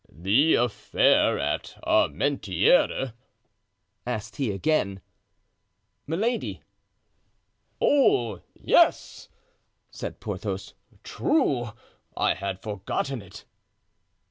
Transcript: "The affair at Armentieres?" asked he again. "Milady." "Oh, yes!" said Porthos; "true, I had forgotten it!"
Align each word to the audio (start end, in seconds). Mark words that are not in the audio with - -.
"The 0.09 0.55
affair 0.55 1.37
at 1.37 1.77
Armentieres?" 1.85 3.13
asked 4.03 4.37
he 4.37 4.51
again. 4.51 4.99
"Milady." 6.07 6.63
"Oh, 7.79 8.41
yes!" 8.55 9.29
said 9.91 10.19
Porthos; 10.19 10.73
"true, 11.03 11.69
I 12.17 12.33
had 12.33 12.63
forgotten 12.63 13.21
it!" 13.21 13.45